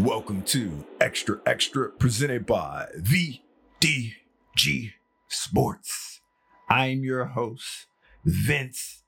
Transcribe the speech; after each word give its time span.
Welcome 0.00 0.44
to 0.44 0.86
Xtra 0.98 1.40
Xtra 1.42 1.98
presented 1.98 2.46
by 2.46 2.86
VDG 2.96 4.92
Sports. 5.28 6.22
I'm 6.70 7.04
your 7.04 7.26
host, 7.26 7.86
Vince 8.24 9.02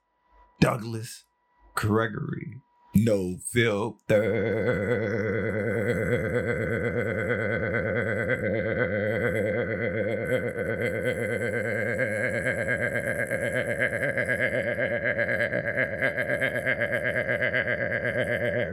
Douglas 0.60 1.24
Gregory. 1.74 2.58
No 2.94 3.38
filter. 3.38 4.20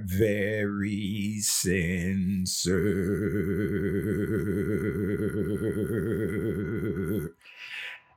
Very 0.05 1.39
censored. 1.41 2.79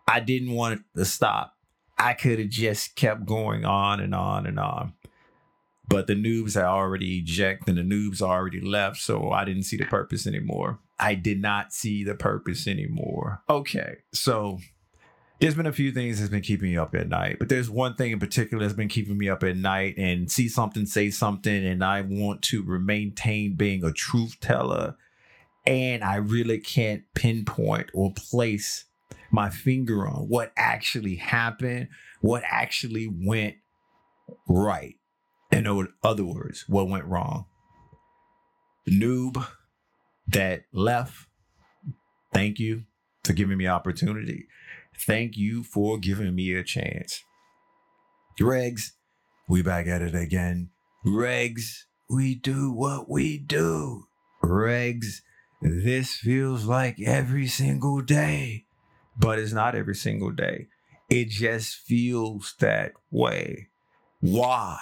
I 0.09 0.21
didn't 0.21 0.53
want 0.53 0.81
it 0.81 0.85
to 0.97 1.05
stop. 1.05 1.57
I 1.99 2.15
could 2.15 2.39
have 2.39 2.49
just 2.49 2.97
kept 2.97 3.27
going 3.27 3.65
on 3.65 4.01
and 4.01 4.15
on 4.15 4.47
and 4.47 4.59
on. 4.59 4.95
But 5.89 6.07
the 6.07 6.15
noobs 6.15 6.55
had 6.55 6.65
already 6.65 7.19
ejected 7.19 7.77
and 7.77 7.91
the 7.91 7.95
noobs 7.95 8.23
already 8.23 8.61
left, 8.61 8.99
so 8.99 9.31
I 9.31 9.45
didn't 9.45 9.65
see 9.65 9.77
the 9.77 9.85
purpose 9.85 10.27
anymore. 10.27 10.79
I 10.99 11.15
did 11.15 11.41
not 11.41 11.73
see 11.73 12.05
the 12.05 12.15
purpose 12.15 12.67
anymore. 12.67 13.43
Okay, 13.49 13.97
so 14.13 14.59
there's 15.43 15.57
been 15.57 15.67
a 15.67 15.73
few 15.73 15.91
things 15.91 16.21
that's 16.21 16.31
been 16.31 16.41
keeping 16.41 16.71
me 16.71 16.77
up 16.77 16.95
at 16.95 17.09
night, 17.09 17.37
but 17.41 17.49
there's 17.49 17.69
one 17.69 17.97
thing 17.97 18.13
in 18.13 18.21
particular 18.21 18.63
that's 18.63 18.77
been 18.77 18.87
keeping 18.87 19.19
me 19.19 19.29
up 19.29 19.43
at 19.43 19.57
night 19.57 19.97
and 19.99 20.31
see 20.31 20.49
something, 20.49 20.87
say 20.87 21.11
something, 21.11 21.67
and 21.67 21.83
I 21.83 22.03
want 22.03 22.43
to 22.43 22.63
maintain 22.79 23.57
being 23.57 23.83
a 23.83 23.91
truth 23.91 24.37
teller. 24.41 24.95
And 25.67 26.05
I 26.05 26.15
really 26.17 26.61
can't 26.61 27.03
pinpoint 27.17 27.91
or 27.93 28.13
place 28.15 28.85
my 29.33 29.51
finger 29.51 30.07
on 30.07 30.29
what 30.29 30.53
actually 30.57 31.17
happened, 31.17 31.89
what 32.21 32.45
actually 32.49 33.13
went 33.13 33.57
right. 34.49 34.95
In 35.51 35.67
other 36.05 36.25
words, 36.25 36.67
what 36.69 36.89
went 36.89 37.07
wrong. 37.07 37.47
The 38.87 38.93
noob 38.93 39.45
that 40.29 40.67
left, 40.73 41.27
thank 42.33 42.61
you 42.61 42.85
for 43.25 43.33
giving 43.33 43.59
me 43.59 43.67
opportunity. 43.67 44.47
Thank 45.07 45.37
you 45.37 45.65
for 45.65 45.99
giving 45.99 46.35
me 46.35 46.55
a 46.55 46.63
chance. 46.63 47.25
Regs, 48.41 48.93
we 49.49 49.61
back 49.61 49.89
at 49.89 50.01
it 50.01 50.15
again. 50.15 50.71
Regs, 51.05 51.85
we 52.09 52.37
do 52.37 52.73
what 52.73 53.11
we 53.11 53.37
do. 53.37 54.05
Regs, 54.45 55.23
this 55.61 56.15
feels 56.15 56.67
like 56.67 57.01
every 57.01 57.49
single 57.49 58.01
day, 58.01 58.67
but 59.19 59.41
it's 59.41 59.53
not 59.53 59.75
every 59.75 59.97
single 59.97 60.31
day. 60.31 60.69
It 61.11 61.29
just 61.29 61.77
feels 61.77 62.55
that 62.61 62.93
way. 63.11 63.69
Why? 64.21 64.79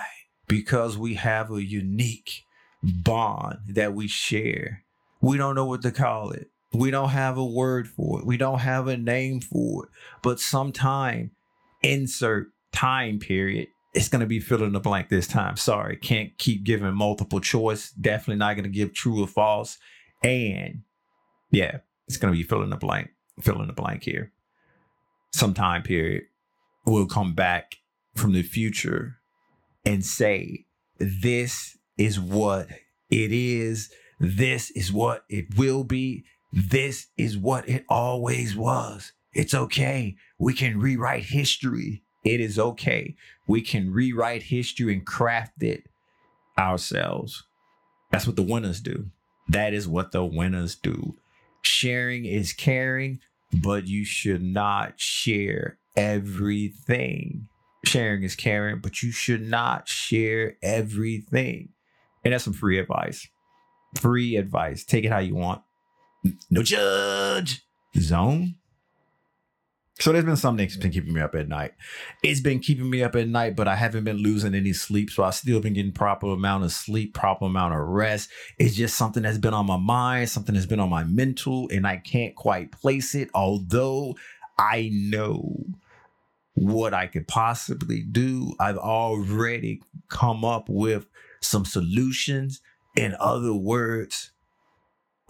Because 0.47 0.99
we 0.99 1.15
have 1.15 1.51
a 1.51 1.65
unique 1.65 2.45
bond 2.83 3.59
that 3.69 3.95
we 3.95 4.07
share. 4.07 4.85
We 5.23 5.39
don't 5.39 5.55
know 5.55 5.67
what 5.67 5.83
to 5.83 5.91
call 5.91 6.31
it. 6.31 6.49
We 6.73 6.91
don't 6.91 7.11
have 7.11 7.37
a 7.37 7.45
word 7.45 7.89
for 7.89 8.21
it. 8.21 8.27
We 8.27 8.37
don't 8.37 8.61
have 8.61 8.87
a 8.87 8.97
name 8.97 9.41
for 9.41 9.85
it. 9.85 9.91
But 10.23 10.39
sometime, 10.39 11.33
insert 11.83 12.49
time 12.73 13.19
period, 13.19 13.69
it's 13.93 14.09
going 14.09 14.21
to 14.21 14.27
be 14.27 14.39
fill 14.39 14.63
in 14.63 14.73
the 14.73 14.81
blank 14.81 15.09
this 15.09 15.27
time. 15.27 15.57
Sorry, 15.57 15.97
can't 15.97 16.37
keep 16.39 16.63
giving 16.63 16.95
multiple 16.95 17.41
choice. 17.41 17.91
Definitely 17.91 18.37
not 18.37 18.55
going 18.55 18.65
to 18.65 18.71
give 18.71 18.95
true 18.95 19.21
or 19.23 19.27
false. 19.27 19.79
And 20.23 20.83
yeah, 21.51 21.79
it's 22.07 22.17
going 22.17 22.33
to 22.33 22.39
be 22.39 22.45
fill 22.45 22.63
in 22.63 22.71
the 22.71 22.77
blank, 22.77 23.11
fill 23.41 23.61
in 23.61 23.67
the 23.67 23.73
blank 23.73 24.05
here. 24.05 24.33
Some 25.33 25.55
time 25.55 25.83
period. 25.83 26.25
We'll 26.87 27.07
come 27.07 27.35
back 27.35 27.77
from 28.15 28.33
the 28.33 28.43
future 28.43 29.17
and 29.85 30.05
say, 30.05 30.67
this 30.99 31.77
is 31.97 32.21
what 32.21 32.69
it 33.11 33.33
is. 33.33 33.91
This 34.19 34.71
is 34.71 34.93
what 34.93 35.25
it 35.29 35.57
will 35.57 35.85
be. 35.85 36.25
This 36.53 37.07
is 37.17 37.39
what 37.39 37.69
it 37.69 37.85
always 37.89 38.57
was. 38.57 39.13
It's 39.33 39.55
okay. 39.55 40.17
We 40.39 40.55
can 40.55 40.81
rewrite 40.81 41.25
history. 41.25 42.03
It 42.25 42.41
is 42.41 42.59
okay. 42.59 43.15
We 43.47 43.63
can 43.63 43.93
rewrite 43.93 44.45
history 44.45 44.93
and 44.93 45.07
craft 45.07 45.63
it 45.63 45.85
ourselves. 46.59 47.45
That's 48.11 48.27
what 48.27 48.37
the 48.37 48.43
winners 48.43 48.81
do. 48.81 49.11
That 49.49 49.73
is 49.73 49.87
what 49.87 50.13
the 50.13 50.25
winners 50.25 50.75
do. 50.75 51.17
Sharing 51.63 52.25
is 52.25 52.53
caring, 52.53 53.21
but 53.53 53.87
you 53.87 54.05
should 54.05 54.43
not 54.43 55.01
share 55.01 55.79
everything. 55.97 57.49
Sharing 57.85 58.23
is 58.23 58.35
caring, 58.37 58.81
but 58.81 59.03
you 59.03 59.13
should 59.13 59.43
not 59.43 59.89
share 59.89 60.57
everything. 60.63 61.71
And 62.25 62.35
that's 62.35 62.45
some 62.45 62.53
free 62.53 62.79
advice. 62.79 63.27
Free 64.01 64.37
advice. 64.37 64.85
Take 64.85 65.05
it 65.05 65.13
how 65.13 65.19
you 65.19 65.35
want 65.35 65.63
no 66.51 66.63
judge 66.63 67.63
zone. 67.99 68.57
So 69.99 70.13
there's 70.13 70.25
been 70.25 70.37
something 70.37 70.67
that's 70.67 70.79
been 70.79 70.93
keeping 70.93 71.13
me 71.13 71.21
up 71.21 71.35
at 71.35 71.47
night. 71.47 71.73
It's 72.23 72.41
been 72.41 72.61
keeping 72.61 72.89
me 72.89 73.03
up 73.03 73.15
at 73.17 73.29
night, 73.29 73.55
but 73.55 73.69
I 73.69 73.75
haven't 73.75 74.05
been 74.05 74.17
losing 74.17 74.55
any 74.55 74.73
sleep. 74.73 75.11
So 75.11 75.23
I 75.23 75.31
still 75.31 75.61
been 75.61 75.75
getting 75.75 75.93
proper 75.93 76.29
amount 76.29 76.65
of 76.65 76.73
sleep, 76.73 77.13
proper 77.13 77.45
amount 77.45 77.75
of 77.75 77.81
rest. 77.81 78.31
It's 78.59 78.75
just 78.75 78.97
something 78.97 79.23
that's 79.23 79.37
been 79.37 79.53
on 79.53 79.67
my 79.67 79.77
mind, 79.77 80.31
something 80.31 80.55
that's 80.55 80.67
been 80.67 80.81
on 80.81 80.89
my 80.89 81.05
mental, 81.05 81.69
and 81.71 81.87
I 81.87 81.99
can't 81.99 82.35
quite 82.35 82.73
place 82.73 83.15
it. 83.15 83.29
Although 83.35 84.17
I 84.59 84.91
know 84.91 85.67
what 86.55 86.95
I 86.95 87.07
could 87.07 87.27
possibly 87.29 88.03
do. 88.03 88.55
I've 88.61 88.77
already 88.77 89.83
come 90.09 90.45
up 90.45 90.69
with 90.69 91.07
some 91.41 91.65
solutions. 91.65 92.61
In 92.97 93.17
other 93.19 93.55
words, 93.55 94.33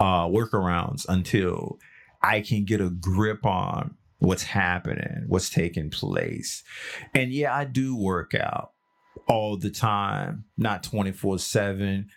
uh, 0.00 0.26
workarounds 0.26 1.04
until 1.08 1.78
I 2.22 2.40
can 2.40 2.64
get 2.64 2.80
a 2.80 2.90
grip 2.90 3.44
on 3.44 3.96
what's 4.18 4.42
happening, 4.42 5.24
what's 5.28 5.50
taking 5.50 5.90
place. 5.90 6.62
And 7.14 7.32
yeah, 7.32 7.54
I 7.54 7.64
do 7.64 7.96
work 7.96 8.34
out 8.34 8.72
all 9.28 9.56
the 9.56 9.70
time, 9.70 10.44
not 10.56 10.82
24 10.82 11.38
7, 11.38 12.08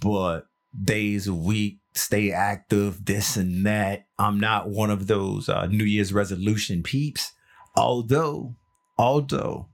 but 0.00 0.46
days 0.84 1.26
a 1.26 1.34
week, 1.34 1.78
stay 1.94 2.32
active, 2.32 3.04
this 3.04 3.36
and 3.36 3.64
that. 3.66 4.06
I'm 4.18 4.40
not 4.40 4.70
one 4.70 4.90
of 4.90 5.06
those 5.06 5.48
uh, 5.48 5.66
New 5.66 5.84
Year's 5.84 6.12
resolution 6.12 6.82
peeps. 6.82 7.32
Although, 7.76 8.56
although 8.98 9.68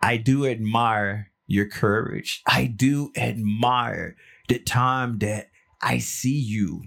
I 0.00 0.16
do 0.16 0.46
admire 0.46 1.30
your 1.46 1.68
courage, 1.68 2.42
I 2.46 2.66
do 2.66 3.12
admire 3.16 4.16
the 4.48 4.58
time 4.58 5.18
that 5.18 5.48
I 5.82 5.98
see 5.98 6.38
you 6.38 6.84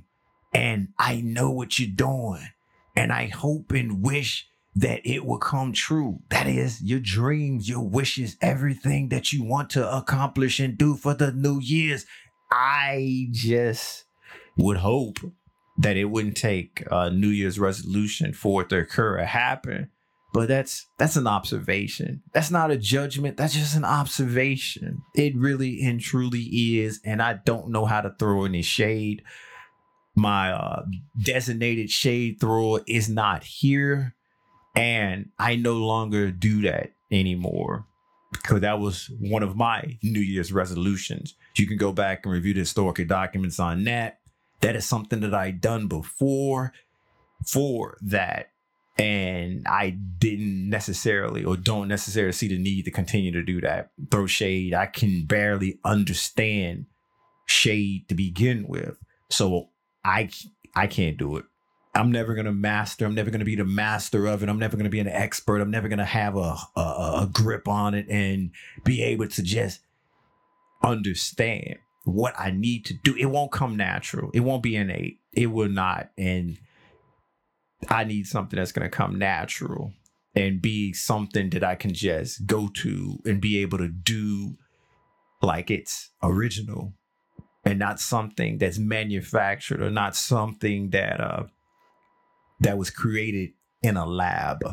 and 0.54 0.90
I 0.98 1.22
know 1.22 1.52
what 1.52 1.78
you're 1.78 1.90
doing. 1.94 2.48
And 2.96 3.12
I 3.12 3.26
hope 3.28 3.72
and 3.74 4.02
wish 4.02 4.48
that 4.76 5.02
it 5.04 5.26
will 5.26 5.38
come 5.38 5.74
true. 5.74 6.20
That 6.30 6.48
is 6.48 6.82
your 6.82 7.00
dreams, 7.00 7.68
your 7.68 7.82
wishes, 7.82 8.38
everything 8.42 9.10
that 9.10 9.34
you 9.34 9.44
want 9.44 9.70
to 9.72 9.98
accomplish 9.98 10.60
and 10.60 10.78
do 10.78 10.96
for 10.96 11.14
the 11.14 11.32
new 11.32 11.60
year's. 11.60 12.06
I 12.52 13.28
just 13.32 14.06
would 14.58 14.78
hope 14.78 15.20
that 15.78 15.98
it 15.98 16.06
wouldn't 16.06 16.38
take 16.38 16.84
a 16.90 17.10
New 17.10 17.30
Year's 17.30 17.60
resolution 17.60 18.34
for 18.34 18.62
it 18.62 18.70
to 18.70 18.78
occur 18.78 19.20
or 19.20 19.26
happen. 19.26 19.90
But 20.36 20.50
that's 20.50 20.88
that's 20.98 21.16
an 21.16 21.28
observation. 21.28 22.22
That's 22.34 22.52
not 22.52 22.70
a 22.70 22.76
judgment. 22.76 23.38
That's 23.38 23.54
just 23.54 23.78
an 23.78 23.86
observation. 23.86 25.02
It 25.16 25.34
really 25.34 25.82
and 25.82 26.02
truly 26.02 26.42
is. 26.82 27.00
And 27.06 27.22
I 27.22 27.36
don't 27.46 27.70
know 27.70 27.86
how 27.86 28.02
to 28.02 28.14
throw 28.20 28.44
any 28.44 28.62
shade. 28.62 29.24
My 30.14 30.52
uh, 30.52 30.84
designated 31.24 31.90
shade 31.90 32.42
thrower 32.42 32.82
is 32.86 33.08
not 33.08 33.46
here. 33.46 34.14
And 34.76 35.30
I 35.40 35.56
no 35.56 35.76
longer 35.76 36.32
do 36.32 36.64
that 36.64 36.92
anymore 37.10 37.86
because 38.34 38.60
that 38.60 38.82
was 38.82 39.10
one 39.22 39.42
of 39.42 39.56
my 39.56 39.98
New 40.04 40.20
Year's 40.20 40.52
resolutions. 40.52 41.36
You 41.56 41.66
can 41.66 41.78
go 41.78 41.94
back 41.94 42.26
and 42.26 42.34
review 42.34 42.54
the 42.54 42.60
historical 42.60 43.06
documents 43.06 43.58
on 43.58 43.86
that. 43.86 44.20
That 44.60 44.76
is 44.76 44.86
something 44.86 45.22
that 45.22 45.34
I 45.34 45.52
done 45.52 45.88
before 45.88 46.74
for 47.46 47.98
that 48.02 48.50
and 48.98 49.68
I 49.68 49.90
didn't 49.90 50.70
necessarily 50.70 51.44
or 51.44 51.58
don't 51.58 51.88
necessarily 51.88 52.34
see 52.34 52.48
the 52.48 52.58
need 52.58 52.86
to 52.86 52.92
continue 52.92 53.32
to 53.32 53.44
do 53.44 53.62
that. 53.62 53.92
Throw 54.12 54.26
shade. 54.28 54.74
I 54.74 54.86
can 54.88 55.26
barely 55.26 55.80
understand 55.84 56.86
shade 57.46 58.08
to 58.10 58.16
begin 58.16 58.68
with. 58.68 58.98
So 59.30 59.70
I 60.06 60.30
I 60.76 60.88
can't 60.88 61.18
do 61.18 61.38
it. 61.38 61.46
I'm 61.94 62.12
never 62.12 62.36
gonna 62.36 62.54
master. 62.54 63.06
I'm 63.06 63.16
never 63.16 63.32
gonna 63.32 63.46
be 63.46 63.56
the 63.56 63.66
master 63.66 64.28
of 64.28 64.44
it. 64.44 64.50
I'm 64.50 64.60
never 64.60 64.78
gonna 64.78 64.90
be 64.90 65.00
an 65.00 65.08
expert. 65.08 65.62
I'm 65.62 65.72
never 65.72 65.88
gonna 65.90 66.06
have 66.06 66.36
a 66.38 66.58
a, 66.76 66.82
a 66.82 67.30
grip 67.32 67.68
on 67.68 67.94
it 67.96 68.08
and 68.10 68.52
be 68.84 69.02
able 69.04 69.28
to 69.28 69.44
just 69.44 69.82
understand. 70.84 71.78
what 72.06 72.34
I 72.38 72.52
need 72.52 72.86
to 72.86 72.94
do. 72.94 73.16
It 73.16 73.26
won't 73.26 73.52
come 73.52 73.76
natural. 73.78 74.30
It 74.34 74.42
won't 74.42 74.62
be 74.64 74.76
innate. 74.76 75.20
It 75.34 75.48
will 75.48 75.70
not. 75.70 76.12
And 76.18 76.58
I 77.90 78.04
need 78.04 78.28
something 78.28 78.58
that's 78.58 78.72
going 78.72 78.90
to 78.90 78.96
come 78.96 79.18
natural 79.18 79.94
and 80.36 80.62
be 80.62 80.94
something 80.94 81.50
that 81.52 81.64
I 81.64 81.76
can 81.76 81.94
just 81.94 82.46
go 82.46 82.68
to 82.76 83.20
and 83.26 83.40
be 83.42 83.60
able 83.60 83.78
to 83.78 83.88
do 83.88 84.56
like 85.42 85.70
it's 85.70 86.12
original 86.24 86.94
and 87.64 87.80
not 87.80 88.00
something 88.00 88.58
that's 88.58 88.78
manufactured 88.78 89.82
or 89.82 89.90
not 89.90 90.16
something 90.16 90.90
that 90.92 91.20
uh 91.20 91.44
that 92.60 92.78
was 92.78 92.90
created 92.90 93.52
in 93.82 93.98
a 93.98 94.06
lab. 94.06 94.64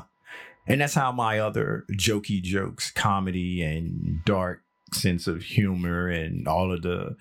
And 0.66 0.80
that's 0.80 0.94
how 0.94 1.10
my 1.10 1.40
other 1.40 1.84
jokey 1.92 2.40
jokes, 2.40 2.90
comedy 2.90 3.62
and 3.62 4.24
dark 4.24 4.62
sense 4.92 5.26
of 5.26 5.42
humor 5.42 6.08
and 6.08 6.46
all 6.46 6.72
of 6.72 6.82
the, 6.82 7.16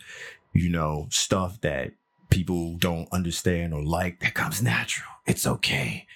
you 0.54 0.70
know, 0.70 1.08
stuff 1.10 1.60
that 1.62 1.92
people 2.32 2.78
don't 2.78 3.08
understand 3.12 3.74
or 3.74 3.84
like, 3.84 4.20
that 4.22 4.34
comes 4.34 4.64
natural. 4.64 5.10
It's 5.28 5.46
okay. 5.46 6.08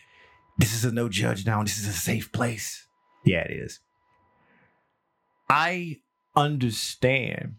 This 0.58 0.74
is 0.74 0.84
a 0.84 0.92
no 0.92 1.10
judge 1.10 1.46
now. 1.46 1.60
and 1.60 1.68
This 1.68 1.78
is 1.78 1.88
a 1.88 1.94
safe 1.94 2.32
place. 2.32 2.88
Yeah, 3.24 3.42
it 3.42 3.52
is. 3.52 3.80
I 5.50 6.00
understand 6.36 7.56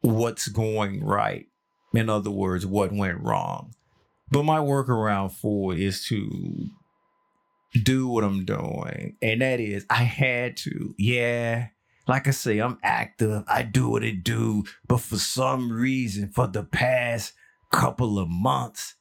what's 0.00 0.48
going 0.48 1.04
right. 1.04 1.46
In 1.94 2.08
other 2.08 2.30
words, 2.30 2.66
what 2.66 2.92
went 2.92 3.20
wrong. 3.20 3.74
But 4.30 4.44
my 4.44 4.58
workaround 4.58 5.32
for 5.32 5.72
it 5.72 5.80
is 5.80 6.04
to 6.06 6.68
do 7.82 8.08
what 8.08 8.24
I'm 8.24 8.44
doing. 8.44 9.16
And 9.22 9.40
that 9.42 9.60
is, 9.60 9.86
I 9.88 10.02
had 10.02 10.56
to. 10.58 10.94
Yeah. 10.98 11.68
Like 12.08 12.26
I 12.26 12.30
say, 12.30 12.58
I'm 12.58 12.78
active. 12.82 13.44
I 13.46 13.62
do 13.62 13.90
what 13.90 14.02
I 14.02 14.12
do. 14.12 14.64
But 14.86 15.02
for 15.02 15.18
some 15.18 15.70
reason, 15.70 16.30
for 16.30 16.46
the 16.46 16.64
past 16.64 17.34
couple 17.70 18.18
of 18.18 18.28
months, 18.30 18.94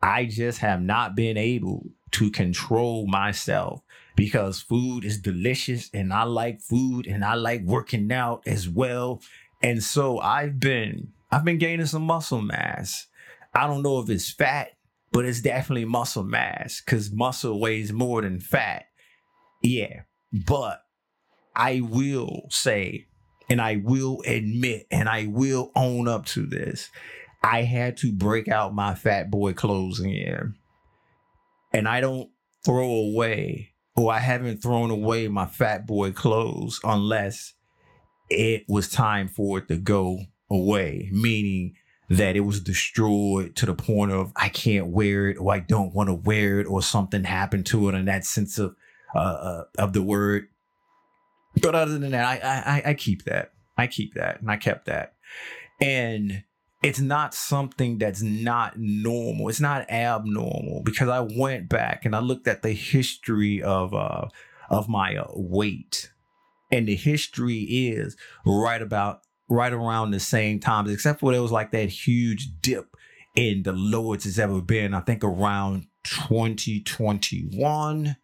I 0.00 0.26
just 0.26 0.60
have 0.60 0.80
not 0.80 1.16
been 1.16 1.36
able 1.36 1.90
to 2.12 2.30
control 2.30 3.06
myself 3.06 3.82
because 4.16 4.60
food 4.60 5.04
is 5.04 5.20
delicious 5.20 5.90
and 5.92 6.12
I 6.12 6.24
like 6.24 6.60
food 6.60 7.06
and 7.06 7.24
I 7.24 7.34
like 7.34 7.62
working 7.62 8.12
out 8.12 8.42
as 8.46 8.68
well. 8.68 9.22
And 9.62 9.82
so 9.82 10.18
I've 10.18 10.60
been 10.60 11.12
I've 11.30 11.44
been 11.44 11.58
gaining 11.58 11.86
some 11.86 12.02
muscle 12.02 12.42
mass. 12.42 13.06
I 13.54 13.66
don't 13.66 13.82
know 13.82 14.00
if 14.00 14.10
it's 14.10 14.30
fat, 14.30 14.72
but 15.12 15.24
it's 15.24 15.40
definitely 15.40 15.84
muscle 15.84 16.24
mass 16.24 16.80
cuz 16.80 17.12
muscle 17.12 17.58
weighs 17.58 17.92
more 17.92 18.22
than 18.22 18.38
fat. 18.38 18.84
Yeah. 19.62 20.02
But 20.32 20.81
I 21.54 21.80
will 21.80 22.46
say 22.50 23.06
and 23.48 23.60
I 23.60 23.76
will 23.76 24.22
admit 24.26 24.86
and 24.90 25.08
I 25.08 25.26
will 25.26 25.72
own 25.76 26.08
up 26.08 26.26
to 26.26 26.46
this. 26.46 26.90
I 27.42 27.62
had 27.62 27.96
to 27.98 28.12
break 28.12 28.48
out 28.48 28.74
my 28.74 28.94
fat 28.94 29.30
boy 29.30 29.52
clothes 29.52 30.00
again. 30.00 30.54
And 31.72 31.88
I 31.88 32.00
don't 32.00 32.30
throw 32.64 32.88
away 32.88 33.72
or 33.96 34.12
I 34.12 34.18
haven't 34.18 34.62
thrown 34.62 34.90
away 34.90 35.28
my 35.28 35.46
fat 35.46 35.86
boy 35.86 36.12
clothes 36.12 36.80
unless 36.84 37.54
it 38.30 38.64
was 38.68 38.88
time 38.88 39.28
for 39.28 39.58
it 39.58 39.68
to 39.68 39.76
go 39.76 40.20
away, 40.50 41.10
meaning 41.12 41.74
that 42.08 42.36
it 42.36 42.40
was 42.40 42.60
destroyed 42.60 43.56
to 43.56 43.66
the 43.66 43.74
point 43.74 44.12
of 44.12 44.32
I 44.36 44.48
can't 44.48 44.88
wear 44.88 45.28
it 45.30 45.38
or 45.38 45.52
I 45.52 45.60
don't 45.60 45.94
want 45.94 46.08
to 46.08 46.14
wear 46.14 46.60
it 46.60 46.66
or 46.66 46.82
something 46.82 47.24
happened 47.24 47.66
to 47.66 47.88
it 47.88 47.94
in 47.94 48.04
that 48.06 48.24
sense 48.24 48.58
of 48.58 48.76
uh, 49.14 49.18
uh, 49.18 49.64
of 49.78 49.92
the 49.92 50.02
word. 50.02 50.48
But 51.60 51.74
other 51.74 51.98
than 51.98 52.12
that, 52.12 52.24
I, 52.24 52.78
I 52.78 52.90
I 52.90 52.94
keep 52.94 53.24
that. 53.24 53.52
I 53.76 53.86
keep 53.86 54.14
that, 54.14 54.40
and 54.40 54.50
I 54.50 54.56
kept 54.56 54.86
that, 54.86 55.14
and 55.80 56.44
it's 56.82 57.00
not 57.00 57.34
something 57.34 57.98
that's 57.98 58.22
not 58.22 58.74
normal. 58.76 59.48
It's 59.48 59.60
not 59.60 59.88
abnormal 59.90 60.82
because 60.84 61.08
I 61.08 61.20
went 61.20 61.68
back 61.68 62.04
and 62.04 62.16
I 62.16 62.18
looked 62.18 62.48
at 62.48 62.62
the 62.62 62.72
history 62.72 63.62
of 63.62 63.94
uh 63.94 64.28
of 64.68 64.88
my 64.88 65.16
uh, 65.16 65.26
weight 65.34 66.10
and 66.72 66.88
the 66.88 66.96
history 66.96 67.60
is 67.60 68.16
right 68.44 68.82
about 68.82 69.20
right 69.48 69.72
around 69.72 70.10
the 70.10 70.20
same 70.20 70.58
times, 70.58 70.90
except 70.90 71.20
for 71.20 71.30
there 71.30 71.42
was 71.42 71.52
like 71.52 71.70
that 71.72 71.90
huge 71.90 72.48
dip 72.60 72.96
in 73.36 73.62
the 73.62 73.72
lowest 73.72 74.26
it's 74.26 74.38
ever 74.38 74.62
been. 74.62 74.94
I 74.94 75.00
think 75.00 75.22
around 75.22 75.86
2021. 76.04 78.16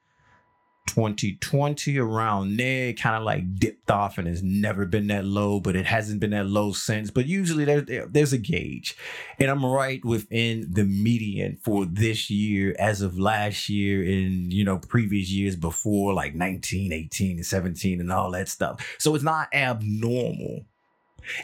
2020 0.89 1.99
around 1.99 2.57
there 2.57 2.93
kind 2.95 3.15
of 3.15 3.23
like 3.23 3.55
dipped 3.59 3.91
off 3.91 4.19
and 4.19 4.27
has 4.27 4.43
never 4.43 4.87
been 4.87 5.07
that 5.07 5.25
low 5.25 5.61
but 5.61 5.77
it 5.77 5.87
hasn't 5.87 6.19
been 6.19 6.31
that 6.31 6.47
low 6.47 6.73
since. 6.73 7.11
But 7.11 7.27
usually 7.27 7.65
there, 7.65 8.07
there's 8.07 8.33
a 8.33 8.39
gauge. 8.39 8.97
And 9.39 9.51
i'm 9.51 9.65
right 9.65 10.05
within 10.05 10.67
the 10.73 10.85
median 10.85 11.59
for 11.63 11.85
this 11.85 12.31
year 12.31 12.75
as 12.79 13.03
of 13.03 13.19
last 13.19 13.69
year 13.69 14.03
and 14.03 14.53
you 14.53 14.65
know 14.65 14.79
previous 14.79 15.31
years 15.31 15.55
before 15.55 16.13
like 16.13 16.35
19 16.35 16.93
18 16.93 17.37
and 17.37 17.47
17 17.47 18.01
and 18.01 18.13
all 18.13 18.31
that 18.33 18.49
stuff. 18.49 18.97
So 18.99 19.15
it's 19.15 19.25
not 19.25 19.49
abnormal. 19.55 20.65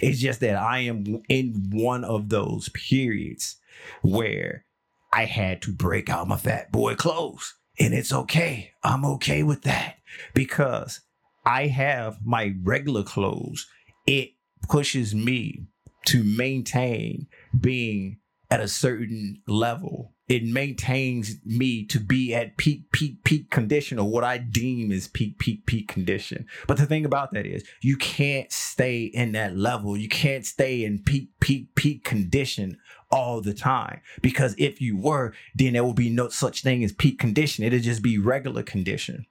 It's 0.00 0.18
just 0.18 0.40
that 0.40 0.56
i 0.56 0.78
am 0.80 1.22
in 1.28 1.68
one 1.70 2.04
of 2.04 2.30
those 2.30 2.70
periods 2.70 3.56
where 4.02 4.64
i 5.12 5.24
had 5.24 5.60
to 5.62 5.72
break 5.72 6.08
out 6.08 6.28
my 6.28 6.36
fat 6.36 6.72
boy 6.72 6.94
clothes 6.94 7.54
and 7.78 7.94
it's 7.94 8.12
okay. 8.12 8.72
I'm 8.82 9.04
okay 9.04 9.42
with 9.42 9.62
that 9.62 9.96
because 10.34 11.00
I 11.44 11.66
have 11.66 12.18
my 12.24 12.54
regular 12.62 13.02
clothes. 13.02 13.66
It 14.06 14.30
pushes 14.68 15.14
me 15.14 15.66
to 16.06 16.22
maintain 16.22 17.26
being 17.58 18.18
at 18.54 18.60
a 18.60 18.68
certain 18.68 19.42
level. 19.48 20.12
It 20.28 20.44
maintains 20.44 21.38
me 21.44 21.84
to 21.86 21.98
be 21.98 22.32
at 22.32 22.56
peak, 22.56 22.92
peak, 22.92 23.24
peak 23.24 23.50
condition 23.50 23.98
or 23.98 24.08
what 24.08 24.22
I 24.22 24.38
deem 24.38 24.92
is 24.92 25.08
peak, 25.08 25.40
peak, 25.40 25.66
peak 25.66 25.88
condition. 25.88 26.46
But 26.68 26.76
the 26.76 26.86
thing 26.86 27.04
about 27.04 27.32
that 27.32 27.46
is 27.46 27.64
you 27.80 27.96
can't 27.96 28.52
stay 28.52 29.02
in 29.06 29.32
that 29.32 29.56
level. 29.56 29.96
You 29.96 30.08
can't 30.08 30.46
stay 30.46 30.84
in 30.84 31.00
peak, 31.02 31.30
peak, 31.40 31.74
peak 31.74 32.04
condition 32.04 32.78
all 33.10 33.40
the 33.40 33.54
time. 33.54 34.00
Because 34.22 34.54
if 34.56 34.80
you 34.80 34.96
were, 34.96 35.34
then 35.56 35.72
there 35.72 35.84
would 35.84 35.96
be 35.96 36.08
no 36.08 36.28
such 36.28 36.62
thing 36.62 36.84
as 36.84 36.92
peak 36.92 37.18
condition. 37.18 37.64
It'd 37.64 37.82
just 37.82 38.02
be 38.02 38.18
regular 38.18 38.62
condition. 38.62 39.26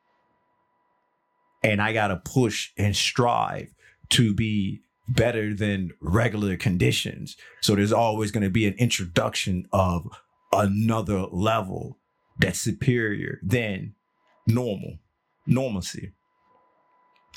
And 1.64 1.82
I 1.82 1.94
got 1.94 2.10
to 2.10 2.18
push 2.18 2.72
and 2.78 2.94
strive 2.94 3.74
to 4.10 4.34
be 4.34 4.82
better 5.08 5.54
than 5.54 5.92
regular 6.02 6.58
conditions. 6.58 7.36
So 7.62 7.76
there's 7.76 7.94
always 7.94 8.32
going 8.32 8.44
to 8.44 8.50
be 8.50 8.68
an 8.68 8.76
introduction 8.78 9.68
of 9.72 10.08
another 10.52 11.26
level 11.32 12.00
that's 12.40 12.60
superior 12.60 13.40
than 13.44 13.96
normal, 14.48 15.00
normalcy. 15.46 16.14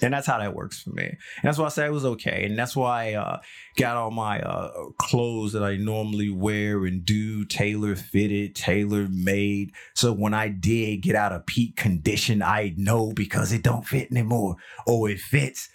And 0.02 0.12
that's 0.12 0.26
how 0.26 0.38
that 0.38 0.54
works 0.54 0.82
for 0.82 0.90
me. 0.90 1.06
And 1.06 1.18
that's 1.42 1.56
why 1.56 1.66
I 1.66 1.70
say 1.70 1.86
it 1.86 1.92
was 1.92 2.04
okay. 2.04 2.44
And 2.44 2.58
that's 2.58 2.76
why 2.76 3.12
I 3.12 3.14
uh, 3.14 3.38
got 3.78 3.96
all 3.96 4.10
my 4.10 4.40
uh, 4.40 4.70
clothes 4.98 5.54
that 5.54 5.64
I 5.64 5.76
normally 5.76 6.28
wear 6.28 6.84
and 6.84 7.02
do 7.02 7.46
tailor 7.46 7.96
fitted, 7.96 8.54
tailor 8.54 9.08
made. 9.10 9.70
So 9.94 10.12
when 10.12 10.34
I 10.34 10.48
did 10.48 10.98
get 10.98 11.16
out 11.16 11.32
of 11.32 11.46
peak 11.46 11.76
condition, 11.76 12.42
I 12.42 12.74
know 12.76 13.12
because 13.12 13.52
it 13.52 13.62
don't 13.62 13.86
fit 13.86 14.10
anymore. 14.10 14.56
Or 14.86 15.08
it 15.08 15.18
fits, 15.18 15.70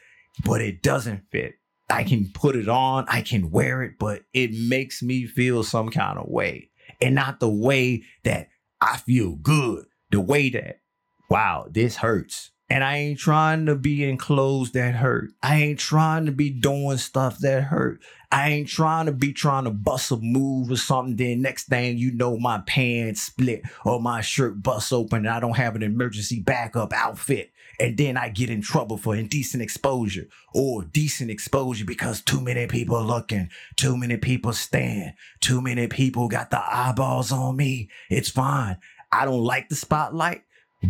but 0.46 0.62
it 0.62 0.84
doesn't 0.84 1.24
fit. 1.32 1.56
I 1.92 2.04
can 2.04 2.32
put 2.34 2.56
it 2.56 2.70
on, 2.70 3.06
I 3.08 3.22
can 3.22 3.52
wear 3.52 3.84
it, 3.84 4.00
but 4.00 4.24
it 4.34 4.52
makes 4.54 5.04
me 5.04 5.26
feel 5.26 5.64
some 5.64 5.90
kind 5.90 6.18
of 6.18 6.28
way. 6.28 6.70
And 7.00 7.16
not 7.16 7.40
the 7.40 7.50
way 7.50 8.04
that 8.24 8.48
I 8.80 8.98
feel 8.98 9.36
good. 9.36 9.86
The 10.12 10.22
way 10.22 10.50
that, 10.50 10.82
wow, 11.30 11.68
this 11.70 11.98
hurts 11.98 12.51
and 12.72 12.86
I 12.86 12.96
ain't 13.00 13.20
trying 13.20 13.66
to 13.66 13.76
be 13.76 14.02
in 14.02 14.16
clothes 14.16 14.72
that 14.72 14.96
hurt. 14.96 15.32
I 15.44 15.58
ain't 15.58 15.78
trying 15.78 16.26
to 16.28 16.32
be 16.32 16.50
doing 16.50 16.96
stuff 17.00 17.38
that 17.40 17.64
hurt. 17.64 18.02
I 18.32 18.52
ain't 18.52 18.70
trying 18.70 19.08
to 19.08 19.12
be 19.12 19.34
trying 19.34 19.66
to 19.66 19.72
bust 19.72 20.10
a 20.10 20.16
move 20.16 20.72
or 20.72 20.78
something. 20.78 21.18
Then 21.18 21.42
next 21.42 21.66
thing 21.66 21.98
you 21.98 22.14
know, 22.14 22.38
my 22.38 22.60
pants 22.60 23.24
split 23.24 23.64
or 23.84 24.00
my 24.00 24.22
shirt 24.22 24.64
busts 24.64 24.94
open 24.94 25.26
and 25.26 25.30
I 25.30 25.42
don't 25.42 25.58
have 25.58 25.76
an 25.76 25.84
emergency 25.84 26.40
backup 26.40 26.94
outfit. 26.94 27.52
And 27.78 27.98
then 27.98 28.16
I 28.16 28.30
get 28.30 28.50
in 28.50 28.62
trouble 28.62 28.96
for 28.96 29.18
indecent 29.18 29.62
exposure 29.62 30.30
or 30.54 30.86
decent 30.86 31.30
exposure 31.30 31.84
because 31.84 32.22
too 32.22 32.40
many 32.40 32.68
people 32.68 33.04
looking, 33.04 33.50
too 33.76 33.98
many 33.98 34.16
people 34.16 34.54
stand, 34.54 35.16
too 35.42 35.60
many 35.62 35.88
people 35.88 36.30
got 36.30 36.52
the 36.52 36.62
eyeballs 36.74 37.34
on 37.34 37.58
me. 37.58 37.90
It's 38.10 38.30
fine. 38.30 38.78
I 39.12 39.26
don't 39.26 39.44
like 39.44 39.68
the 39.68 39.76
spotlight, 39.76 40.44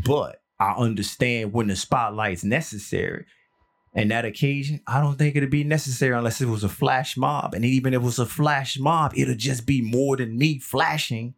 but 0.05 0.41
I 0.61 0.75
understand 0.75 1.53
when 1.53 1.67
the 1.67 1.75
spotlight's 1.75 2.43
necessary. 2.43 3.25
And 3.95 4.11
that 4.11 4.25
occasion, 4.25 4.79
I 4.85 5.01
don't 5.01 5.17
think 5.17 5.35
it'd 5.35 5.49
be 5.49 5.63
necessary 5.63 6.15
unless 6.15 6.39
it 6.39 6.47
was 6.47 6.63
a 6.63 6.69
flash 6.69 7.17
mob. 7.17 7.55
And 7.55 7.65
even 7.65 7.95
if 7.95 8.01
it 8.01 8.05
was 8.05 8.19
a 8.19 8.27
flash 8.27 8.77
mob, 8.77 9.13
it'll 9.15 9.33
just 9.33 9.65
be 9.65 9.81
more 9.81 10.17
than 10.17 10.37
me 10.37 10.59
flashing. 10.59 11.33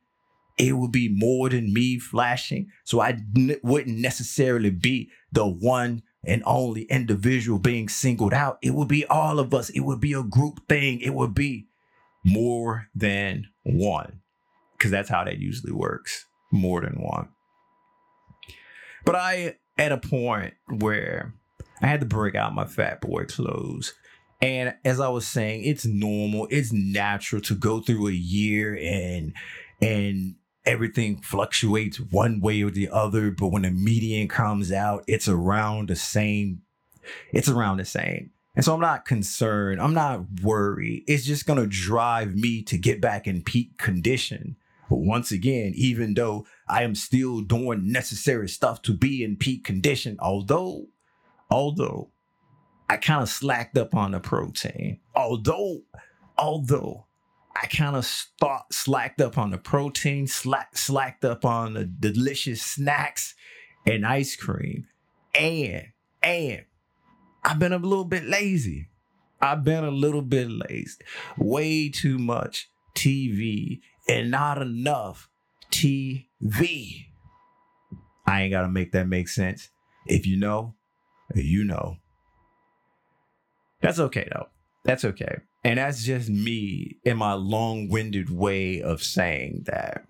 It 0.60 0.74
would 0.74 0.92
be 0.92 1.08
more 1.08 1.50
than 1.50 1.74
me 1.74 2.00
flashing. 2.00 2.68
So 2.84 3.00
I 3.00 3.22
n- 3.36 3.56
wouldn't 3.63 3.98
necessarily 3.98 4.72
be 4.72 5.10
the 5.32 5.48
one 5.48 6.03
and 6.25 6.44
only 6.46 6.84
individual 6.84 7.60
being 7.60 7.88
singled 7.88 8.34
out. 8.34 8.60
It 8.62 8.72
would 8.72 8.89
be 8.89 9.06
all 9.06 9.39
of 9.39 9.53
us. 9.53 9.70
It 9.70 9.80
would 9.80 10.01
be 10.01 10.13
a 10.13 10.22
group 10.22 10.68
thing. 10.68 11.00
It 11.00 11.13
would 11.13 11.34
be 11.34 11.68
more 12.25 12.89
than 12.94 13.48
one. 13.63 14.20
Because 14.77 14.92
that's 14.92 15.10
how 15.10 15.24
that 15.24 15.39
usually 15.39 15.74
works. 15.74 16.25
More 16.51 16.82
than 16.82 17.01
one. 17.01 17.30
But 19.05 19.15
I 19.15 19.55
at 19.77 19.91
a 19.91 19.98
point 19.98 20.53
where 20.67 21.33
I 21.81 21.88
had 21.88 22.00
to 22.00 22.05
break 22.05 22.36
out 22.36 22.53
my 22.53 22.65
fat 22.65 23.01
boy 23.01 23.25
clothes. 23.25 23.93
And 24.41 24.75
as 24.83 25.00
I 25.00 25.07
was 25.07 25.25
saying, 25.25 25.63
it's 25.63 25.86
normal, 25.86 26.48
it's 26.50 26.74
natural 26.74 27.41
to 27.43 27.55
go 27.55 27.79
through 27.79 28.10
a 28.10 28.13
year 28.13 28.77
and 28.81 29.33
and 29.81 30.36
everything 30.65 31.17
fluctuates 31.17 32.00
one 32.00 32.39
way 32.39 32.62
or 32.62 32.72
the 32.72 32.89
other, 32.89 33.31
but 33.31 33.50
when 33.50 33.63
the 33.63 33.72
median 33.72 34.27
comes 34.27 34.72
out, 34.72 35.03
it's 35.07 35.27
around 35.27 35.89
the 35.89 35.95
same. 35.95 36.62
It's 37.33 37.50
around 37.50 37.77
the 37.77 37.86
same. 37.86 38.31
And 38.55 38.63
so 38.63 38.74
I'm 38.74 38.79
not 38.79 39.05
concerned. 39.05 39.81
I'm 39.81 39.93
not 39.93 40.22
worried. 40.41 41.03
It's 41.07 41.25
just 41.25 41.45
going 41.45 41.60
to 41.60 41.67
drive 41.67 42.36
me 42.36 42.62
to 42.63 42.77
get 42.77 43.01
back 43.01 43.27
in 43.27 43.41
peak 43.41 43.77
condition. 43.77 44.55
But 44.94 45.00
once 45.00 45.32
again, 45.32 45.72
even 45.76 46.14
though 46.14 46.46
I 46.68 46.84
am 46.84 46.94
still 46.94 47.42
doing 47.42 47.92
necessary 47.92 48.48
stuff 48.48 48.84
to 48.84 48.94
be 48.94 49.24
in 49.24 49.38
peak 49.38 49.64
condition, 49.64 50.18
although, 50.20 50.86
although 51.50 52.12
I 52.88 52.98
kind 52.98 53.24
of 53.24 53.30
slacked 53.30 53.76
up 53.76 53.96
on 53.96 54.12
the 54.12 54.20
protein, 54.20 55.00
although, 55.16 55.80
although 56.38 57.08
I 57.60 57.66
kind 57.66 57.96
of 57.96 58.06
slacked 58.72 59.20
up 59.20 59.40
on 59.40 59.50
the 59.50 59.58
protein, 59.58 60.28
slack, 60.28 60.78
slacked 60.78 61.26
up 61.26 61.44
on 61.44 61.74
the 61.74 61.86
delicious 61.86 62.62
snacks 62.62 63.34
and 63.88 64.06
ice 64.06 64.36
cream. 64.36 64.86
And, 65.34 65.88
and 66.22 66.66
I've 67.44 67.58
been 67.58 67.74
a 67.74 67.78
little 67.80 68.06
bit 68.06 68.26
lazy. 68.26 68.90
I've 69.42 69.64
been 69.64 69.86
a 69.86 69.90
little 69.90 70.22
bit 70.22 70.52
lazy. 70.52 71.00
Way 71.36 71.90
too 71.90 72.20
much 72.20 72.70
TV 72.96 73.80
and 74.07 74.31
not 74.31 74.62
enough 74.62 75.29
TV. 75.72 77.05
I 78.25 78.43
ain't 78.43 78.51
got 78.53 78.62
to 78.62 78.69
make 78.69 78.91
that 78.93 79.07
make 79.07 79.27
sense. 79.27 79.69
If 80.05 80.25
you 80.25 80.38
know, 80.38 80.75
you 81.36 81.63
know. 81.63 81.98
That's 83.81 84.00
okay 84.00 84.27
though. 84.33 84.48
That's 84.86 85.05
okay. 85.05 85.38
And 85.63 85.77
that's 85.77 86.03
just 86.03 86.29
me 86.29 86.98
in 87.03 87.17
my 87.17 87.33
long 87.33 87.89
winded 87.89 88.29
way 88.29 88.81
of 88.81 89.01
saying 89.01 89.63
that. 89.65 90.05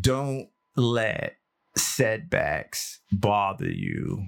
Don't 0.00 0.48
let 0.76 1.36
setbacks 1.76 3.00
bother 3.12 3.68
you. 3.68 4.26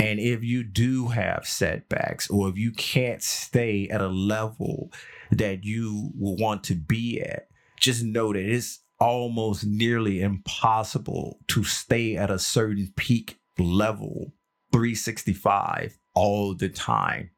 And 0.00 0.18
if 0.18 0.42
you 0.42 0.64
do 0.64 1.08
have 1.08 1.46
setbacks, 1.46 2.30
or 2.30 2.48
if 2.48 2.56
you 2.56 2.72
can't 2.72 3.22
stay 3.22 3.86
at 3.88 4.00
a 4.00 4.08
level 4.08 4.90
that 5.30 5.62
you 5.64 6.10
want 6.16 6.64
to 6.64 6.74
be 6.74 7.20
at, 7.20 7.49
just 7.80 8.04
know 8.04 8.32
that 8.32 8.42
it's 8.42 8.80
almost 8.98 9.64
nearly 9.64 10.20
impossible 10.20 11.38
to 11.48 11.64
stay 11.64 12.16
at 12.16 12.30
a 12.30 12.38
certain 12.38 12.92
peak 12.96 13.38
level 13.58 14.32
365 14.72 15.98
all 16.14 16.54
the 16.54 16.68
time 16.68 17.30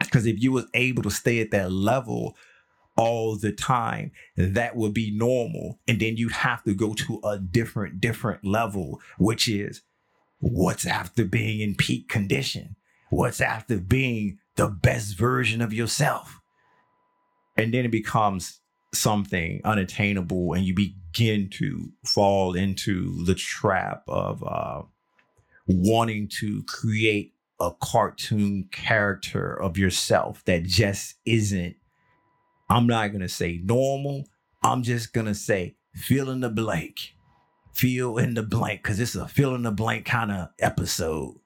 because 0.00 0.26
if 0.26 0.42
you 0.42 0.52
was 0.52 0.66
able 0.74 1.02
to 1.02 1.10
stay 1.10 1.40
at 1.40 1.50
that 1.50 1.72
level 1.72 2.36
all 2.96 3.36
the 3.36 3.52
time, 3.52 4.12
that 4.36 4.76
would 4.76 4.94
be 4.94 5.10
normal. 5.16 5.78
And 5.86 6.00
then 6.00 6.16
you'd 6.16 6.32
have 6.32 6.62
to 6.64 6.74
go 6.74 6.94
to 6.94 7.20
a 7.24 7.38
different, 7.38 8.00
different 8.00 8.44
level, 8.44 9.00
which 9.18 9.48
is 9.48 9.82
what's 10.38 10.86
after 10.86 11.24
being 11.24 11.60
in 11.60 11.74
peak 11.74 12.08
condition? 12.08 12.76
What's 13.10 13.40
after 13.40 13.78
being 13.78 14.38
the 14.56 14.68
best 14.68 15.16
version 15.16 15.60
of 15.60 15.72
yourself? 15.72 16.40
And 17.56 17.72
then 17.72 17.84
it 17.84 17.90
becomes 17.90 18.60
something 18.96 19.60
unattainable 19.64 20.52
and 20.52 20.64
you 20.64 20.74
begin 20.74 21.48
to 21.50 21.92
fall 22.04 22.54
into 22.54 23.24
the 23.24 23.34
trap 23.34 24.02
of 24.08 24.42
uh, 24.46 24.82
wanting 25.66 26.28
to 26.40 26.62
create 26.64 27.32
a 27.60 27.70
cartoon 27.80 28.68
character 28.70 29.54
of 29.54 29.78
yourself 29.78 30.44
that 30.44 30.64
just 30.64 31.14
isn't, 31.24 31.76
I'm 32.68 32.86
not 32.86 33.08
going 33.08 33.22
to 33.22 33.28
say 33.28 33.60
normal. 33.62 34.26
I'm 34.62 34.82
just 34.82 35.12
going 35.12 35.26
to 35.26 35.34
say 35.34 35.76
fill 35.94 36.30
in 36.30 36.40
the 36.40 36.50
blank. 36.50 37.14
Fill 37.72 38.18
in 38.18 38.34
the 38.34 38.42
blank 38.42 38.82
because 38.82 39.00
it's 39.00 39.14
a 39.14 39.28
fill 39.28 39.54
in 39.54 39.62
the 39.62 39.70
blank 39.70 40.06
kind 40.06 40.32
of 40.32 40.48
episode. 40.58 41.36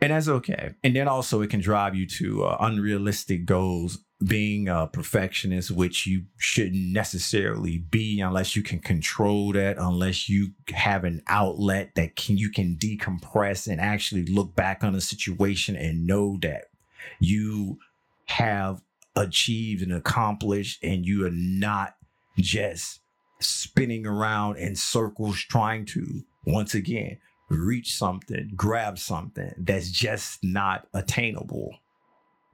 And 0.00 0.12
that's 0.12 0.28
okay. 0.28 0.74
And 0.82 0.96
then 0.96 1.08
also, 1.08 1.42
it 1.42 1.50
can 1.50 1.60
drive 1.60 1.94
you 1.94 2.06
to 2.06 2.44
uh, 2.44 2.56
unrealistic 2.60 3.44
goals 3.44 3.98
being 4.24 4.68
a 4.68 4.86
perfectionist, 4.86 5.70
which 5.70 6.06
you 6.06 6.24
shouldn't 6.36 6.92
necessarily 6.92 7.78
be 7.78 8.20
unless 8.20 8.54
you 8.54 8.62
can 8.62 8.78
control 8.78 9.52
that, 9.52 9.78
unless 9.78 10.28
you 10.28 10.50
have 10.74 11.04
an 11.04 11.22
outlet 11.26 11.94
that 11.94 12.16
can 12.16 12.36
you 12.36 12.50
can 12.50 12.76
decompress 12.76 13.66
and 13.66 13.80
actually 13.80 14.26
look 14.26 14.54
back 14.54 14.84
on 14.84 14.94
a 14.94 15.00
situation 15.00 15.74
and 15.74 16.06
know 16.06 16.38
that 16.42 16.64
you 17.18 17.78
have 18.26 18.82
achieved 19.16 19.82
and 19.82 19.92
accomplished 19.92 20.82
and 20.82 21.06
you 21.06 21.26
are 21.26 21.32
not 21.32 21.96
just 22.38 23.00
spinning 23.40 24.06
around 24.06 24.56
in 24.56 24.76
circles 24.76 25.38
trying 25.38 25.84
to 25.86 26.22
once 26.46 26.74
again 26.74 27.18
reach 27.48 27.94
something, 27.94 28.50
grab 28.54 28.98
something 28.98 29.52
that's 29.58 29.90
just 29.90 30.38
not 30.44 30.86
attainable 30.94 31.74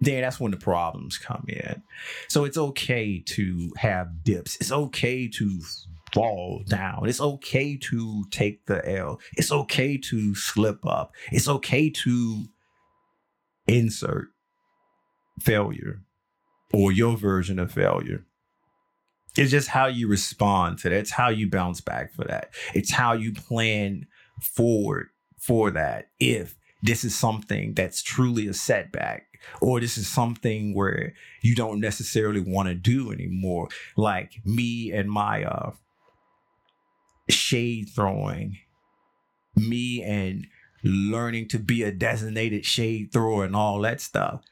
then 0.00 0.22
that's 0.22 0.38
when 0.38 0.50
the 0.50 0.56
problems 0.56 1.18
come 1.18 1.44
in. 1.48 1.82
So 2.28 2.44
it's 2.44 2.58
okay 2.58 3.22
to 3.26 3.72
have 3.78 4.24
dips. 4.24 4.56
It's 4.60 4.72
okay 4.72 5.28
to 5.28 5.60
fall 6.12 6.62
down. 6.68 7.08
It's 7.08 7.20
okay 7.20 7.76
to 7.76 8.24
take 8.30 8.66
the 8.66 8.86
L. 8.98 9.20
It's 9.36 9.50
okay 9.50 9.96
to 9.98 10.34
slip 10.34 10.84
up. 10.86 11.12
It's 11.32 11.48
okay 11.48 11.90
to 11.90 12.44
insert 13.66 14.28
failure 15.40 16.02
or 16.72 16.92
your 16.92 17.16
version 17.16 17.58
of 17.58 17.72
failure. 17.72 18.24
It's 19.36 19.50
just 19.50 19.68
how 19.68 19.86
you 19.86 20.08
respond 20.08 20.78
to 20.78 20.88
that. 20.88 20.98
It's 20.98 21.10
how 21.10 21.28
you 21.28 21.48
bounce 21.50 21.80
back 21.80 22.14
for 22.14 22.24
that. 22.24 22.50
It's 22.74 22.92
how 22.92 23.12
you 23.12 23.32
plan 23.32 24.06
forward 24.40 25.08
for 25.38 25.70
that. 25.72 26.08
If 26.18 26.54
this 26.82 27.04
is 27.04 27.14
something 27.16 27.74
that's 27.74 28.02
truly 28.02 28.46
a 28.46 28.54
setback 28.54 29.26
or 29.60 29.80
this 29.80 29.96
is 29.96 30.06
something 30.06 30.74
where 30.74 31.14
you 31.42 31.54
don't 31.54 31.80
necessarily 31.80 32.40
want 32.40 32.68
to 32.68 32.74
do 32.74 33.12
anymore 33.12 33.68
like 33.96 34.40
me 34.44 34.92
and 34.92 35.10
my 35.10 35.44
uh 35.44 35.72
shade 37.28 37.88
throwing 37.94 38.58
me 39.56 40.02
and 40.02 40.46
learning 40.84 41.48
to 41.48 41.58
be 41.58 41.82
a 41.82 41.90
designated 41.90 42.64
shade 42.64 43.10
thrower 43.12 43.44
and 43.44 43.56
all 43.56 43.80
that 43.80 44.00
stuff 44.00 44.42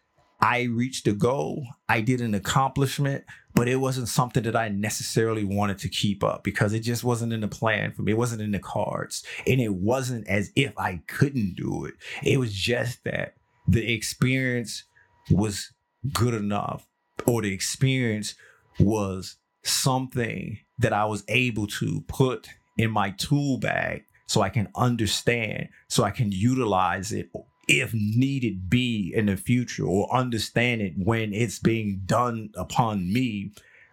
i 0.41 0.63
reached 0.63 1.07
a 1.07 1.13
goal 1.13 1.67
i 1.89 2.01
did 2.01 2.21
an 2.21 2.35
accomplishment 2.35 3.25
but 3.55 3.69
it 3.69 3.77
wasn't 3.77 4.09
something 4.09 4.43
that 4.43 4.57
I 4.57 4.69
necessarily 4.69 5.45
wanted 5.45 5.79
to 5.79 5.89
keep 5.89 6.25
up 6.25 6.43
because 6.43 6.73
it 6.73 6.81
just 6.81 7.05
wasn't 7.05 7.33
in 7.33 7.41
the 7.41 7.49
plan 7.49 7.93
for 7.93 8.03
me. 8.03 8.13
It 8.13 8.19
wasn't 8.19 8.43
in 8.43 8.51
the 8.51 8.59
cards. 8.59 9.23
And 9.47 9.61
it 9.61 9.73
wasn't 9.73 10.29
as 10.29 10.51
if 10.57 10.77
I 10.77 11.03
couldn't 11.07 11.55
do 11.55 11.85
it. 11.85 11.95
It 12.23 12.39
was 12.39 12.53
just 12.53 13.05
that 13.05 13.35
the 13.67 13.93
experience 13.93 14.85
was 15.31 15.73
good 16.13 16.35
enough 16.35 16.87
or 17.27 17.43
the 17.43 17.53
experience 17.53 18.35
was 18.79 19.37
something 19.63 20.59
that 20.79 20.93
I 20.93 21.05
was 21.05 21.25
able 21.29 21.67
to 21.67 22.03
put 22.09 22.49
in 22.77 22.91
my 22.91 23.11
tool 23.11 23.59
bag 23.59 24.05
so 24.27 24.43
I 24.43 24.49
can 24.49 24.69
understand, 24.75 25.69
so 25.89 26.05
I 26.05 26.11
can 26.11 26.33
utilize 26.33 27.13
it 27.13 27.31
if 27.69 27.95
needed 27.95 28.69
be 28.69 29.13
in 29.15 29.27
the 29.27 29.37
future 29.37 29.87
or 29.87 30.15
understand 30.15 30.83
it 30.83 30.95
when 30.97 31.33
it's 31.33 31.59
being 31.59 32.03
done 32.05 32.51
upon 32.57 33.13
me, 33.13 33.53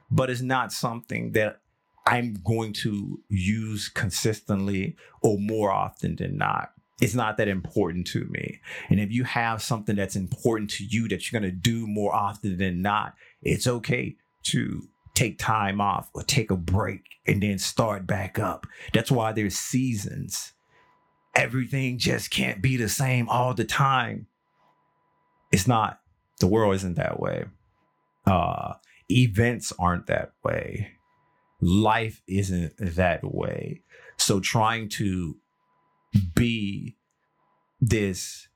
but 0.09 0.29
it's 0.29 0.41
not 0.41 0.71
something 0.71 1.31
that 1.33 1.61
I'm 2.05 2.35
going 2.43 2.73
to 2.73 3.19
use 3.29 3.87
consistently 3.87 4.95
or 5.21 5.37
more 5.39 5.71
often 5.71 6.15
than 6.15 6.37
not. 6.37 6.71
It's 7.01 7.15
not 7.15 7.37
that 7.37 7.47
important 7.47 8.07
to 8.07 8.25
me. 8.25 8.61
And 8.89 8.99
if 8.99 9.11
you 9.11 9.23
have 9.23 9.61
something 9.61 9.95
that's 9.95 10.15
important 10.15 10.69
to 10.71 10.85
you 10.85 11.07
that 11.09 11.31
you're 11.31 11.39
going 11.39 11.51
to 11.51 11.55
do 11.55 11.87
more 11.87 12.13
often 12.13 12.57
than 12.57 12.81
not, 12.81 13.15
it's 13.41 13.67
okay 13.67 14.15
to 14.43 14.87
take 15.15 15.39
time 15.39 15.81
off 15.81 16.09
or 16.13 16.23
take 16.23 16.51
a 16.51 16.55
break 16.57 17.01
and 17.27 17.41
then 17.41 17.57
start 17.57 18.07
back 18.07 18.39
up. 18.39 18.65
That's 18.93 19.11
why 19.11 19.31
there's 19.31 19.57
seasons 19.57 20.53
everything 21.35 21.97
just 21.97 22.29
can't 22.29 22.61
be 22.61 22.77
the 22.77 22.89
same 22.89 23.29
all 23.29 23.53
the 23.53 23.63
time. 23.63 24.27
It's 25.51 25.67
not. 25.67 25.99
The 26.39 26.47
world 26.47 26.75
isn't 26.75 26.95
that 26.95 27.19
way. 27.19 27.45
Uh, 28.25 28.73
events 29.09 29.71
aren't 29.77 30.07
that 30.07 30.31
way. 30.43 30.93
Life 31.61 32.21
isn't 32.27 32.73
that 32.77 33.21
way. 33.23 33.81
So 34.17 34.39
trying 34.39 34.89
to 34.89 35.37
be 36.35 36.97
this 37.79 38.47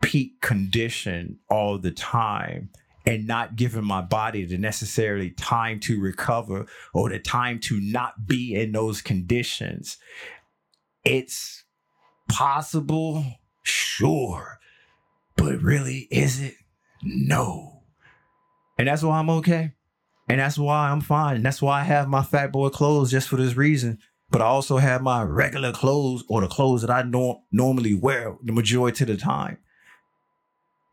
peak 0.00 0.40
condition 0.40 1.38
all 1.48 1.78
the 1.78 1.90
time 1.90 2.70
and 3.06 3.26
not 3.26 3.56
giving 3.56 3.84
my 3.84 4.00
body 4.00 4.44
the 4.44 4.58
necessarily 4.58 5.30
time 5.30 5.80
to 5.80 6.00
recover 6.00 6.66
or 6.92 7.08
the 7.08 7.18
time 7.18 7.58
to 7.58 7.80
not 7.80 8.26
be 8.26 8.54
in 8.54 8.72
those 8.72 9.00
conditions. 9.02 9.96
It's 11.04 11.64
possible, 12.28 13.24
sure, 13.62 14.58
but 15.36 15.60
really, 15.60 16.06
is 16.10 16.40
it? 16.40 16.54
No. 17.02 17.82
And 18.78 18.88
that's 18.88 19.02
why 19.02 19.18
I'm 19.18 19.30
okay. 19.30 19.72
And 20.28 20.38
that's 20.38 20.58
why 20.58 20.90
I'm 20.90 21.00
fine. 21.00 21.36
And 21.36 21.44
that's 21.44 21.60
why 21.60 21.80
I 21.80 21.84
have 21.84 22.08
my 22.08 22.22
fat 22.22 22.52
boy 22.52 22.68
clothes 22.68 23.10
just 23.10 23.28
for 23.28 23.36
this 23.36 23.56
reason. 23.56 23.98
But 24.30 24.42
I 24.42 24.44
also 24.44 24.76
have 24.78 25.02
my 25.02 25.22
regular 25.22 25.72
clothes 25.72 26.24
or 26.28 26.40
the 26.40 26.46
clothes 26.48 26.82
that 26.82 26.90
I 26.90 27.02
norm- 27.02 27.38
normally 27.50 27.94
wear 27.94 28.36
the 28.42 28.52
majority 28.52 29.04
of 29.04 29.08
the 29.08 29.16
time 29.16 29.58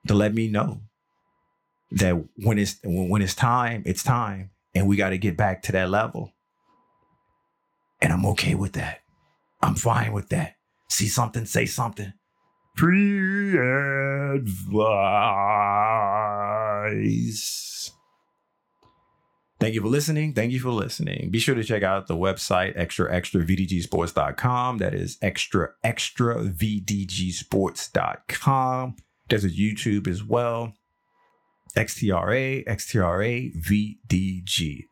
to 0.07 0.13
let 0.15 0.33
me 0.33 0.47
know 0.47 0.81
that 1.91 2.13
when 2.37 2.57
it's 2.57 2.77
when 2.83 3.21
it's 3.21 3.35
time, 3.35 3.83
it's 3.85 4.03
time, 4.03 4.49
and 4.73 4.87
we 4.87 4.95
got 4.97 5.09
to 5.09 5.17
get 5.17 5.37
back 5.37 5.61
to 5.63 5.71
that 5.73 5.89
level. 5.89 6.33
And 8.01 8.11
I'm 8.11 8.25
okay 8.27 8.55
with 8.55 8.73
that. 8.73 9.01
I'm 9.61 9.75
fine 9.75 10.13
with 10.13 10.29
that. 10.29 10.55
See 10.89 11.07
something, 11.07 11.45
say 11.45 11.65
something. 11.65 12.13
Free 12.75 13.57
advice. 14.37 14.77
Thank 19.59 19.73
you 19.73 19.81
for 19.81 19.87
listening. 19.87 20.33
Thank 20.33 20.51
you 20.51 20.59
for 20.59 20.69
listening. 20.69 21.31
Be 21.31 21.39
sure 21.39 21.55
to 21.55 21.63
check 21.63 21.81
out 21.81 22.05
the 22.05 22.15
website 22.15 22.73
extra 22.75 23.11
extra 23.13 23.43
vdgsports.com. 23.43 24.77
That 24.77 24.93
is 24.93 25.17
extra 25.21 25.69
extra 25.83 26.35
vdgsports.com. 26.35 28.95
There's 29.29 29.43
a 29.43 29.49
YouTube 29.49 30.07
as 30.07 30.23
well. 30.23 30.73
XTRA, 31.75 32.65
XTRA, 32.65 33.53
VDG. 33.55 34.85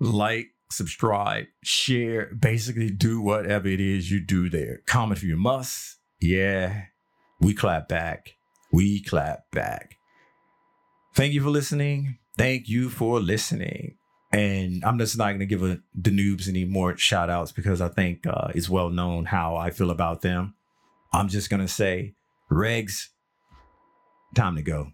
Like, 0.00 0.48
subscribe, 0.70 1.46
share, 1.62 2.34
basically 2.34 2.90
do 2.90 3.20
whatever 3.20 3.68
it 3.68 3.80
is 3.80 4.10
you 4.10 4.18
do 4.20 4.50
there. 4.50 4.80
Comment 4.86 5.18
if 5.18 5.24
you 5.24 5.36
must. 5.36 5.98
Yeah, 6.20 6.86
we 7.40 7.54
clap 7.54 7.88
back. 7.88 8.34
We 8.72 9.02
clap 9.02 9.50
back. 9.50 9.96
Thank 11.14 11.32
you 11.32 11.42
for 11.42 11.50
listening. 11.50 12.18
Thank 12.38 12.68
you 12.68 12.88
for 12.88 13.20
listening. 13.20 13.96
And 14.32 14.84
I'm 14.84 14.98
just 14.98 15.18
not 15.18 15.28
going 15.28 15.40
to 15.40 15.46
give 15.46 15.62
a, 15.64 15.80
the 15.94 16.10
noobs 16.10 16.48
any 16.48 16.64
more 16.64 16.96
shout 16.96 17.30
outs 17.30 17.50
because 17.50 17.80
I 17.80 17.88
think 17.88 18.26
uh, 18.26 18.48
it's 18.54 18.68
well 18.68 18.90
known 18.90 19.24
how 19.24 19.56
I 19.56 19.70
feel 19.70 19.90
about 19.90 20.22
them. 20.22 20.54
I'm 21.12 21.28
just 21.28 21.50
going 21.50 21.62
to 21.62 21.68
say, 21.68 22.14
Regs, 22.50 23.08
time 24.36 24.54
to 24.56 24.62
go. 24.62 24.92